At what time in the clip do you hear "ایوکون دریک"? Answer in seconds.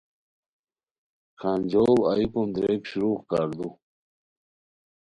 2.11-2.81